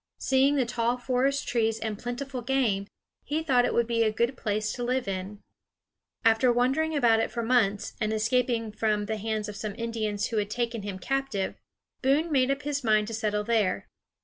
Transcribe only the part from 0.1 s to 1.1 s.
Seeing the tall